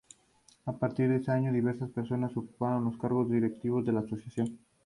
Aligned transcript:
A 0.65 0.73
partir 0.73 1.09
de 1.09 1.17
ese 1.17 1.29
año 1.31 1.53
diversas 1.53 1.91
persona 1.91 2.25
ocuparon 2.25 2.85
los 2.85 2.97
cargos 2.97 3.29
directivos 3.29 3.87
en 3.87 3.93
la 3.93 4.01
asociación. 4.01 4.57